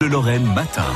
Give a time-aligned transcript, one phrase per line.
[0.00, 0.86] Le Lorraine matin.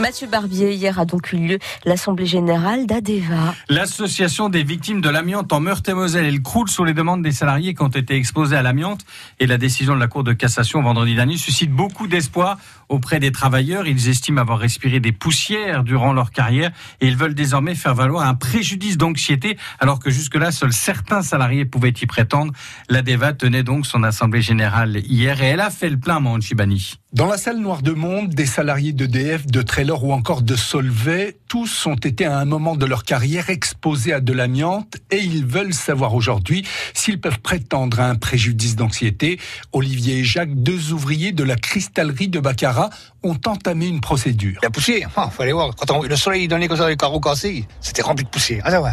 [0.00, 3.54] Mathieu Barbier, hier a donc eu lieu l'Assemblée Générale d'ADEVA.
[3.68, 7.82] L'association des victimes de l'amiante en Meurthe-et-Moselle, elle croule sur les demandes des salariés qui
[7.82, 9.02] ont été exposés à l'amiante
[9.38, 12.58] et la décision de la Cour de cassation vendredi dernier suscite beaucoup d'espoir
[12.88, 13.86] auprès des travailleurs.
[13.86, 18.26] Ils estiment avoir respiré des poussières durant leur carrière et ils veulent désormais faire valoir
[18.26, 22.52] un préjudice d'anxiété alors que jusque-là, seuls certains salariés pouvaient y prétendre.
[22.88, 26.98] L'ADEVA tenait donc son Assemblée Générale hier et elle a fait le plein, Mon Chibani.
[27.14, 31.38] Dans la salle noire de monde, des salariés d'EDF, de Trailer ou encore de Solvay,
[31.48, 35.46] tous ont été à un moment de leur carrière exposés à de l'amiante et ils
[35.46, 39.40] veulent savoir aujourd'hui s'ils peuvent prétendre à un préjudice d'anxiété.
[39.72, 42.90] Olivier et Jacques, deux ouvriers de la cristallerie de Baccarat,
[43.22, 44.60] ont entamé une procédure.
[44.62, 45.74] La poussière, il fallait voir.
[45.76, 48.60] Quand on- le soleil donnait comme ça les carreaux cassés, c'était rempli de poussière.
[48.66, 48.90] Ah, ça ouais.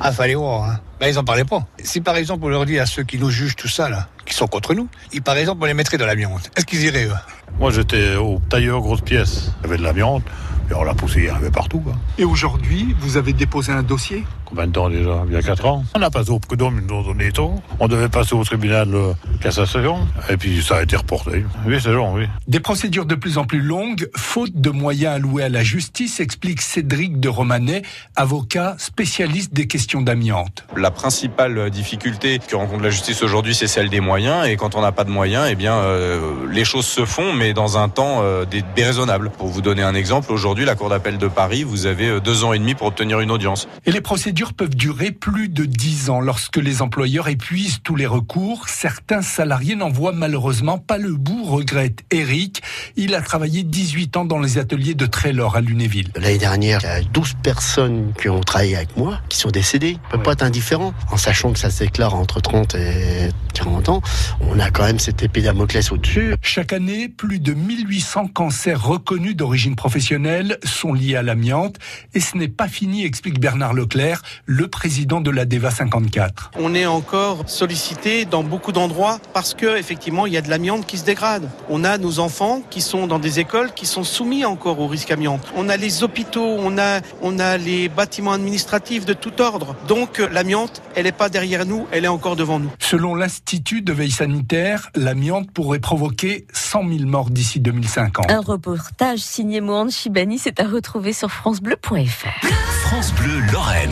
[0.00, 0.70] Ah, fallait voir.
[0.70, 0.80] Hein.
[1.00, 1.66] Ben, ils en parlaient pas.
[1.82, 4.08] Si par exemple on leur dit à ceux qui nous jugent tout ça, là,
[4.40, 7.12] sont contre nous, ils par exemple on les mettrait dans l'amiante, est-ce qu'ils iraient eux?
[7.58, 9.52] Moi, j'étais au tailleur grosse pièce.
[9.58, 10.22] Il y avait de l'amiante,
[10.70, 11.80] et on la poussée, il y en avait partout.
[11.80, 11.94] Quoi.
[12.16, 14.24] Et aujourd'hui, vous avez déposé un dossier?
[14.50, 15.84] Combien de temps déjà Il y a 4 ans.
[15.94, 17.62] On a passé au prud'homme, ils nous ont donné temps.
[17.78, 21.44] On devait passer au tribunal de cassation, et puis ça a été reporté.
[21.66, 22.24] Oui, c'est long, oui.
[22.48, 26.60] Des procédures de plus en plus longues, faute de moyens alloués à la justice, explique
[26.60, 27.82] Cédric de Romanet,
[28.16, 30.64] avocat spécialiste des questions d'amiante.
[30.76, 34.46] La principale difficulté que rencontre la justice aujourd'hui, c'est celle des moyens.
[34.48, 37.52] Et quand on n'a pas de moyens, eh bien, euh, les choses se font, mais
[37.52, 39.30] dans un temps euh, dé- déraisonnable.
[39.30, 42.42] Pour vous donner un exemple, aujourd'hui, la Cour d'appel de Paris, vous avez euh, deux
[42.44, 43.68] ans et demi pour obtenir une audience.
[43.86, 48.06] Et les procédures peuvent durer plus de 10 ans lorsque les employeurs épuisent tous les
[48.06, 48.68] recours.
[48.68, 52.62] Certains salariés n'en voient malheureusement pas le bout, regrette Eric.
[52.96, 56.08] Il a travaillé 18 ans dans les ateliers de Trélor à Lunéville.
[56.16, 59.98] L'année dernière, il y a 12 personnes qui ont travaillé avec moi, qui sont décédées.
[60.08, 60.94] On peut pas être indifférent.
[61.10, 64.02] En sachant que ça se déclare entre 30 et 40 ans,
[64.40, 66.34] on a quand même cette épée Damoclès au-dessus.
[66.40, 71.76] Chaque année, plus de 1800 cancers reconnus d'origine professionnelle sont liés à l'amiante.
[72.14, 76.52] Et ce n'est pas fini, explique Bernard Leclerc, le président de la DEVA 54.
[76.58, 80.86] On est encore sollicité dans beaucoup d'endroits parce que effectivement il y a de l'amiante
[80.86, 81.48] qui se dégrade.
[81.68, 85.10] On a nos enfants qui sont dans des écoles qui sont soumis encore au risque
[85.10, 85.46] amiante.
[85.56, 89.76] On a les hôpitaux, on a on a les bâtiments administratifs de tout ordre.
[89.88, 92.70] Donc l'amiante, elle n'est pas derrière nous, elle est encore devant nous.
[92.78, 98.30] Selon l'Institut de veille sanitaire, l'amiante pourrait provoquer 100 000 morts d'ici 2050.
[98.30, 102.46] Un reportage signé Mohan Chibani, c'est à retrouver sur francebleu.fr.
[102.82, 103.90] France Bleu Lorraine.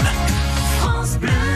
[0.78, 1.47] France Bleu.